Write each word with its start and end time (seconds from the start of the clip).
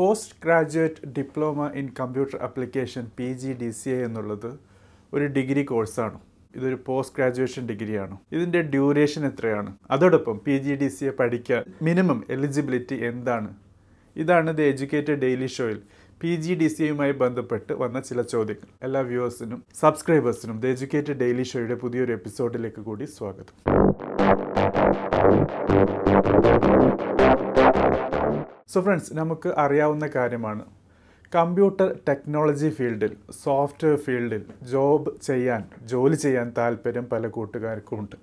Post 0.00 0.34
graduate 0.44 1.08
diploma 1.16 1.70
in 1.74 1.86
computer 2.00 2.36
application 2.42 3.04
P 3.18 3.26
G 3.32 3.50
D 3.52 3.70
C 3.70 3.90
A 3.90 4.04
എന്നുള്ളത് 4.04 4.48
ഒരു 5.14 5.26
degree 5.26 5.62
കോഴ്സാണ്. 5.64 6.18
ഇതൊരു 6.56 6.78
പോസ്റ്റ് 6.86 7.16
ഗ്രാജുവേഷൻ 7.16 7.66
ഡിഗ്രിയാണ്. 7.68 8.16
ഇതിന്റെ 8.32 8.60
ഡ്യൂറേഷൻ 8.62 9.26
എത്രയാണ്? 9.26 9.70
അതോടൊപ്പം 9.90 10.38
P 10.46 10.58
G 10.58 10.74
D 10.74 10.88
C 10.88 11.04
A 11.04 11.10
പഠിക്കാൻ 11.10 11.64
മിനിമം 11.82 12.24
എലിജിബിലിറ്റി 12.30 12.98
എന്താണ്? 13.10 13.50
ഇതാണ് 14.16 14.56
ദ 14.56 14.60
എഡ്യൂക്കേറ്റഡ് 14.72 15.20
ഡെയിലി 15.26 15.46
ഷോയിൽ 15.46 15.80
പി 16.22 16.36
ജി 16.36 16.54
ഡി 16.54 16.68
സി 16.68 16.82
എയുമായി 16.82 17.12
ബന്ധപ്പെട്ട് 17.24 17.72
വന്ന 17.72 18.00
ചില 18.00 18.22
ചോദ്യങ്ങൾ. 18.22 18.68
എല്ലാ 18.82 19.00
വ്യൂവേഴ്സിനും 19.00 19.64
സബ്സ്ക്രൈബേഴ്സിനും 19.80 20.60
ദ 20.60 20.72
എഡ്യൂക്കേറ്റഡ് 20.76 21.18
ഡെയിലി 21.24 21.42
ഷോയുടെ 21.42 21.74
പുതിയൊരു 21.74 22.12
എപ്പിസോഡിലേക്ക് 22.12 22.80
കൂടി 22.90 23.04
സ്വാഗതം. 23.18 23.54
സോ 28.72 28.80
ഫ്രണ്ട്സ് 28.84 29.12
നമുക്ക് 29.18 29.50
അറിയാവുന്ന 29.62 30.06
കാര്യമാണ്. 30.16 30.64
കമ്പ്യൂട്ടർ 31.34 31.88
ടെക്നോളജി 32.08 32.68
ഫീൽഡിൽ 32.76 33.12
സോഫ്റ്റ്വെയർ 33.44 33.96
ഫീൽഡിൽ 34.04 34.42
ജോബ് 34.72 35.10
ചെയ്യാൻ 35.28 35.62
ജോലി 35.92 36.16
ചെയ്യാൻ 36.24 36.52
താല്പര്യം 36.58 37.06
പല 37.12 37.26
കൂട്ടുകാർക്കും 37.36 37.98
ഉണ്ട്. 38.02 38.16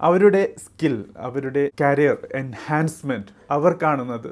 അവരുടെ 0.00 0.42
സ്കിൽ 0.64 0.96
അവരുടെ 1.26 1.64
കരിയർ 1.80 2.18
എൻഹാൻസ്മെന്റ് 2.34 3.32
അവർ 3.56 3.74
കാണുന്നത് 3.82 4.30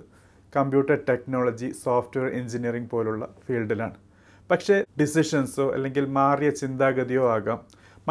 കമ്പ്യൂട്ടർ 0.56 0.96
ടെക്നോളജി 1.08 1.68
സോഫ്റ്റ്വെയർ 1.84 2.28
എഞ്ചിനീയറിംഗ് 2.38 2.90
പോലുള്ള 2.90 3.28
ഫീൽഡിലാണ് 3.46 3.98
പക്ഷേ 4.50 4.76
ഡിസിഷൻസോ 5.00 5.66
അല്ലെങ്കിൽ 5.74 6.04
മാറിയ 6.18 6.50
ചിന്താഗതിയോ 6.50 7.24
ആകാം. 7.34 7.60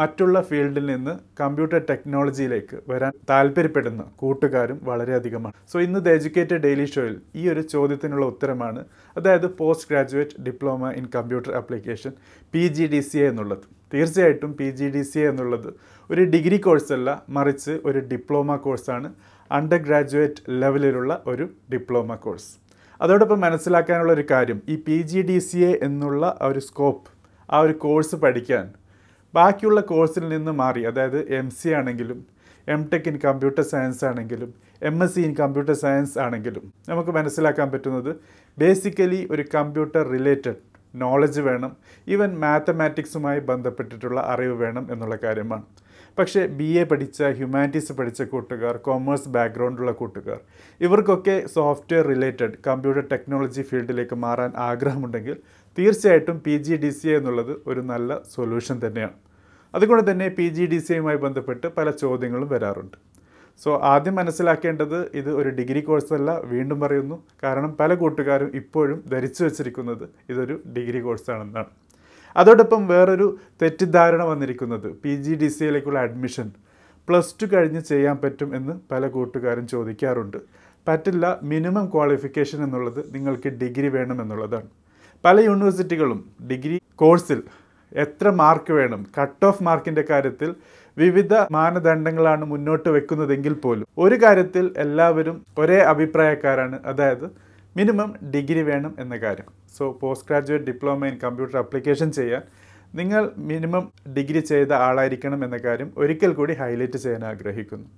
മറ്റുള്ള 0.00 0.36
ഫീൽഡിൽ 0.48 0.84
നിന്ന് 0.90 1.12
കമ്പ്യൂട്ടർ 1.40 1.80
ടെക്നോളജിയിലേക്ക് 1.90 2.76
വരാൻ 2.90 3.12
താല്പര്യപ്പെടുന്ന 3.30 4.02
കൂട്ടുകാരും 4.20 4.78
വളരെയധികമാണ്. 4.90 5.54
സോ 5.72 5.76
ഇന്ന് 5.86 6.00
ദ 6.06 6.14
എഡ്യൂക്കേറ്റഡ് 6.18 6.62
ഡെയിലി 6.66 6.86
ഷോയിൽ 6.94 7.16
ഈ 7.40 7.42
ഒരു 7.52 7.62
ചോദ്യത്തിനുള്ള 7.74 8.24
ഉത്തരമാണ് 8.32 8.80
അതായത് 9.16 9.46
post 9.58 9.88
graduate 9.90 10.38
diploma 10.46 10.92
in 11.00 11.06
computer 11.16 11.52
application 11.60 12.12
P 12.54 12.64
G 12.76 12.86
D 12.94 13.00
C 13.10 13.18
A 13.24 13.26
എന്നുള്ളത്. 13.32 13.64
തീർച്ചയായിട്ടും 13.92 14.50
P 14.58 14.68
G 14.78 14.88
D 14.94 15.02
C 15.10 15.20
A 15.24 15.28
എന്നുള്ളത് 15.32 15.68
ഒരു 16.10 16.22
ഡിഗ്രി 16.34 16.58
കോഴ്സല്ല 16.66 17.10
മറിച്ച് 17.36 17.74
ഒരു 17.88 18.00
ഡിപ്ലോമ 18.12 18.56
കോഴ്സാണ്. 18.66 19.08
അണ്ടർ 19.50 19.80
ഗ്രാജുവേറ്റ് 19.86 20.42
ലെവലിലുള്ള 20.62 21.12
ഒരു 21.32 21.46
ഡിപ്ലോമ 21.72 22.14
കോഴ്സ്. 22.24 22.50
അതോടൊപ്പം 23.00 23.38
മനസ്സിലാക്കാനുള്ള 23.46 24.12
ഒരു 24.18 24.24
കാര്യം 24.30 24.58
ഈ 24.72 24.76
P 24.86 24.98
G 25.10 25.20
D 25.30 25.38
C 25.48 25.60
A 25.70 25.72
എന്നുള്ള 25.88 26.24
ആ 26.42 26.48
ഒരു 26.52 26.62
സ്കോപ്പ് 26.68 27.08
ആ 27.48 27.58
ഒരു 27.66 27.74
കോഴ്സ് 27.84 28.16
പഠിക്കാൻ 28.24 28.66
ബാക്കിയുള്ള 29.34 29.80
കോഴ്സിൽ 29.80 30.28
നിന്ന് 30.28 30.52
മാറി 30.52 30.86
അതായത് 30.86 31.32
എം 31.32 31.50
സി 31.50 31.68
ആണെങ്കിലും 31.68 32.20
M 32.68 32.82
tech 32.92 33.08
in 33.08 33.16
computer 33.16 33.62
science 33.62 34.04
ആണെങ്കിലും 34.04 34.50
M 34.82 35.02
S 35.02 35.14
C 35.14 35.20
in 35.20 35.34
computer 35.34 35.74
science 35.74 36.18
ആണെങ്കിലും 36.18 36.72
നമുക്ക് 36.88 37.10
മനസ്സിലാക്കാൻ 37.10 37.70
പറ്റുന്നത് 37.70 38.10
ബേസിക്കലി 38.58 39.26
ഒരു 39.30 39.44
കമ്പ്യൂട്ടർ 39.54 40.02
റിലേറ്റഡ് 40.10 40.58
നോളജ് 40.94 41.40
വേണം 41.40 41.72
ഈവൻ 42.06 42.30
മാത്തമാറ്റിക്സുമായി 42.38 43.40
ബന്ധപ്പെട്ടിട്ടുള്ള 43.40 44.20
അറിവ് 44.20 44.56
വേണം 44.62 44.84
എന്നുള്ള 44.92 45.16
കാര്യമാണ്. 45.24 45.64
പക്ഷേ 46.18 46.46
ബി 46.46 46.68
എ 46.78 46.84
പഠിച്ച 46.84 47.22
ഹ്യൂമാനിറ്റീസ് 47.22 47.92
പഠിച്ച 47.92 48.22
കൂട്ടുകാർ 48.22 48.76
കോമേഴ്സ് 48.76 49.28
ബാക്ക്ഗ്രൗണ്ടുള്ള 49.28 49.92
കൂട്ടുകാർ 49.92 50.40
ഇവർക്കൊക്കെ 50.80 51.36
സോഫ്റ്റ്വെയർ 51.46 52.04
റിലേറ്റഡ് 52.06 52.56
കമ്പ്യൂട്ടർ 52.66 53.04
ടെക്നോളജി 53.12 53.62
ഫീൽഡിലേക്ക് 53.62 54.14
മാറാൻ 54.14 54.52
ആഗ്രഹമുണ്ടെങ്കിൽ 54.56 55.36
തീർച്ചയായിട്ടും 55.78 56.36
P 56.46 56.54
G 56.66 56.74
D 56.76 56.90
C 56.90 57.08
A 57.08 57.16
എന്നുള്ളത് 57.16 57.52
ഒരു 57.66 57.80
നല്ല 57.90 58.20
സൊല്യൂഷൻ 58.34 58.76
തന്നെയാണ്. 58.84 59.16
അതുകൊണ്ട് 59.74 60.04
തന്നെ 60.10 60.26
പി 60.38 60.46
ജി 60.56 60.64
ഡി 60.72 60.78
സി 60.78 60.92
എയുമായി 60.92 61.18
ബന്ധപ്പെട്ട് 61.24 61.66
പല 61.76 61.90
ചോദ്യങ്ങളും 62.02 62.48
വരാറുണ്ട്. 62.54 62.96
സോ 63.60 63.70
ആദ്യം 63.92 64.14
മനസ്സിലാക്കേണ്ടത് 64.14 64.98
ഇത് 65.20 65.30
ഒരു 65.30 65.50
ഡിഗ്രി 65.58 65.80
കോഴ്സല്ല 65.80 66.30
വീണ്ടും 66.52 66.80
പറയുന്നു. 66.80 67.16
കാരണം 67.44 67.70
പല 67.80 67.94
കൂട്ടുകാരും 67.94 68.50
ഇപ്പോഴും 68.60 68.98
ധരിച്ചു 69.12 69.44
വച്ചിരിക്കുന്നത് 69.44 70.04
ഇതൊരു 70.32 70.56
ഡിഗ്രി 70.76 71.00
കോഴ്സാണെന്നാണ് 71.00 71.70
അതോടൊപ്പം 72.36 72.82
വേറൊരു 72.88 73.26
തെറ്റിദ്ധാരണ 73.62 74.22
വന്നിരിക്കുന്നത് 74.22 74.88
പി 75.04 75.14
ജി 75.24 75.34
ഡി 75.34 75.48
സി 75.48 75.64
എയിലേക്കുള്ള 75.64 75.98
അഡ്മിഷൻ 75.98 76.48
പ്ലസ് 77.08 77.34
ടു 77.40 77.46
കഴിഞ്ഞ് 77.54 77.80
ചെയ്യാൻ 77.80 78.16
പറ്റും 78.16 78.50
എന്ന് 78.56 78.74
പല 78.92 79.06
കൂട്ടുകാരും 79.06 79.66
ചോദിക്കാറുണ്ട്. 79.68 80.38
പറ്റില്ല 80.88 81.38
മിനിമം 81.42 81.86
ക്വാളിഫിക്കേഷൻ 81.86 82.64
എന്നുള്ളത് 82.64 83.00
നിങ്ങൾക്ക് 83.14 83.48
ഡിഗ്രി 83.62 83.88
വേണമെന്നുള്ളതാണ് 83.88 84.70
പല 85.24 85.40
യൂണിവേഴ്സിറ്റികളും 85.40 86.20
ഡിഗ്രി 86.50 86.76
കോഴ്സിൽ 86.94 87.40
എത്ര 87.92 88.28
മാർക്ക് 88.30 88.72
വേണം 88.72 89.00
കട്ട് 89.16 89.44
ഓഫ് 89.46 89.62
മാർക്കിന്റെ 89.62 90.04
കാര്യത്തിൽ 90.10 90.50
വിവിധ 90.96 91.34
മാനദണ്ഡങ്ങളാണ് 91.56 92.44
മുന്നോട്ട് 92.44 92.88
വെക്കുന്നതെങ്കിൽ 92.88 93.54
പോലും 93.54 93.86
ഒരു 93.98 94.16
കാര്യത്തിൽ 94.24 94.64
എല്ലാവരും 94.84 95.36
ഒരേ 95.58 95.78
അഭിപ്രായക്കാരാണ്. 95.92 96.76
അതായത് 96.84 97.26
മിനിമം 97.76 98.10
ഡിഗ്രി 98.34 98.62
വേണം 98.62 98.92
എന്ന 98.98 99.16
കാര്യം. 99.16 99.48
So 99.78 99.84
post 100.00 100.28
graduate 100.28 100.66
diploma 100.70 101.06
in 101.06 101.16
computer 101.24 101.58
application 101.58 102.10
ചെയ്യാൻ 102.12 102.42
നിങ്ങൾ 102.94 103.30
മിനിമം 103.50 103.84
ഡിഗ്രി 104.16 104.40
ചെയ്ത 104.40 104.72
ആളായിരിക്കണം 104.86 105.44
എന്ന 105.44 105.56
കാര്യം 105.56 105.90
ഒരിക്കൽ 105.96 106.32
കൂടി 106.32 106.52
ഹൈലൈറ്റ് 106.52 106.98
ചെയ്യാൻ 106.98 107.24
ആഗ്രഹിക്കുന്നു. 107.24 107.88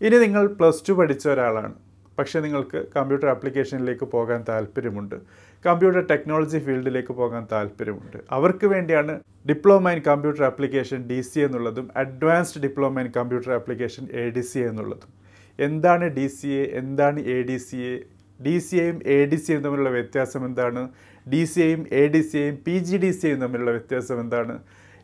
ഇനി 0.00 0.16
നിങ്ങൾ 0.16 0.46
പ്ലസ് 0.46 0.84
ടു 0.88 0.92
പഠിച്ച 0.92 1.28
ഒരാളാണ്. 1.28 1.74
പക്ഷേ 2.18 2.38
നിങ്ങൾക്ക് 2.44 2.80
കമ്പ്യൂട്ടർ 2.96 3.28
ആപ്ലിക്കേഷനിലേക്ക് 3.34 4.06
പോകാൻ 4.14 4.40
താല്പര്യമുണ്ട്. 4.50 5.16
കമ്പ്യൂട്ടർ 5.64 6.00
ടെക്നോളജി 6.12 6.58
ഫീൽഡിലേക്ക് 6.66 7.12
പോകാൻ 7.20 7.42
താല്പര്യമുണ്ട്. 7.52 8.18
അവർക്ക് 8.36 8.66
വേണ്ടിയാണ് 8.74 9.14
diploma 9.50 9.92
in 9.96 10.00
computer 10.10 10.42
application 10.50 11.00
D 11.10 11.20
C 11.30 11.40
എന്നുള്ളതും 11.46 11.86
advanced 12.02 12.62
diploma 12.64 13.04
in 13.04 13.10
computer 13.18 13.52
application 13.58 14.04
A 14.22 14.24
D 14.36 14.44
C 14.50 14.60
എന്നുള്ളതും. 14.70 15.10
എന്താണ് 15.58 16.04
ഡി 16.18 16.26
സി 16.38 16.50
എ 16.60 16.64
എന്താണ് 16.80 17.20
A 17.36 17.38
D 17.48 17.56
C 17.68 17.78
A? 17.92 17.94
D 18.40 18.54
C 18.66 18.76
എയും 18.82 18.96
എ 19.14 19.16
ഡി 19.30 19.36
സിയും 19.44 19.60
തമ്മിലുള്ള 19.64 19.90
വ്യത്യാസം 19.96 20.42
എന്താണ്? 20.46 20.82
ഡി 21.26 21.42
സി 21.50 21.60
എയും 21.66 21.82
എ 22.00 22.02
ഡി 22.14 22.22
സി 22.30 22.38
എയും 22.38 22.56
പി 22.66 22.76
ജി 22.86 22.96
ഡി 23.04 23.10
സി 23.18 23.26
എയും 23.28 23.40
തമ്മിലുള്ള 23.42 23.72
വ്യത്യാസം 23.76 24.16
എന്താണ്? 24.24 24.54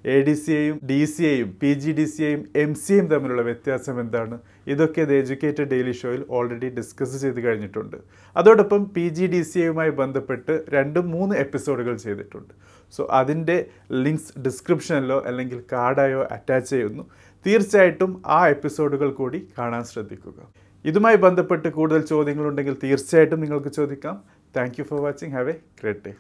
എ 0.05 0.17
ഡി 0.23 0.35
സി 0.35 0.53
എയും 0.53 0.81
ഡി 0.87 1.05
സി 1.05 1.23
എയും 1.25 1.49
പി 1.61 1.75
ജി 1.75 1.93
ഡി 1.93 2.05
സി 2.05 2.23
എയും 2.23 2.43
എം 2.57 2.75
സി 2.75 2.93
എയും 2.95 3.07
തമ്മിലുള്ള 3.07 3.43
വ്യത്യാസം 3.43 4.01
എന്താണ്? 4.01 4.39
ഇതൊക്കെ 4.67 5.05
ദ 5.05 5.13
എഡ്യൂക്കേറ്റഡ് 5.13 5.69
ഡെയിലി 5.73 5.93
ഷോയിൽ 5.93 6.25
ഓൾറെഡി 6.29 6.69
ഡിസ്കസ് 6.69 7.23
ചെയ്ത് 7.23 7.41
കഴിഞ്ഞിട്ടുണ്ട്. 7.45 7.97
അതോടൊപ്പം 8.37 8.91
പി 8.97 9.09
ജി 9.09 9.27
ഡി 9.27 9.43
സി 9.43 9.59
എയുമായി 9.61 9.91
ബന്ധപ്പെട്ട് 9.91 10.65
രണ്ട് 10.69 11.01
മൂന്ന് 11.01 11.37
എപ്പിസോഡുകൾ 11.37 11.97
ചെയ്തിട്ടുണ്ട്. 11.97 12.53
സോ 12.93 13.05
അതിന്റെ 13.21 13.67
ലിങ്ക്സ് 14.05 14.33
ഡിസ്ക്രിപ്ഷനിലോ 14.47 15.19
അല്ലെങ്കിൽ 15.27 15.59
കാർഡായോ 15.73 16.23
അറ്റാച്ച് 16.37 16.71
ചെയ്യുന്നു. 16.71 17.05
തീർച്ചയായിട്ടും 17.47 18.23
ആ 18.27 18.49
എപ്പിസോഡുകൾ 18.49 19.11
കൂടി 19.11 19.49
കാണാൻ 19.59 19.85
ശ്രദ്ധിക്കുക. 19.85 20.39
ഇതുമായി 20.85 21.17
ബന്ധപ്പെട്ട് 21.17 21.69
കൂടുതൽ 21.69 22.01
ചോദ്യങ്ങളുണ്ടെങ്കിൽ 22.01 22.75
തീർച്ചയായിട്ടും 22.85 23.41
നിങ്ങൾക്ക് 23.41 23.69
ചോദിക്കാം. 23.69 24.17
Thank 24.57 24.79
you 24.81 24.85
for 24.85 25.01
watching 25.01 25.33
have 25.33 25.51
a 25.51 25.57
great 25.83 26.05
day 26.07 26.15